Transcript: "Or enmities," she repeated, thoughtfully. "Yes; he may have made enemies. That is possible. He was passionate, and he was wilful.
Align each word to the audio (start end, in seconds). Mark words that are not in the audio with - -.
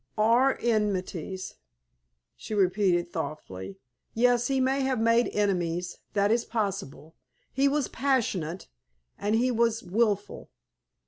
"Or 0.17 0.57
enmities," 0.59 1.57
she 2.35 2.55
repeated, 2.55 3.11
thoughtfully. 3.13 3.77
"Yes; 4.15 4.47
he 4.47 4.59
may 4.59 4.81
have 4.81 4.99
made 4.99 5.27
enemies. 5.27 5.99
That 6.13 6.31
is 6.31 6.43
possible. 6.43 7.13
He 7.53 7.67
was 7.67 7.87
passionate, 7.87 8.67
and 9.19 9.35
he 9.35 9.51
was 9.51 9.83
wilful. 9.83 10.49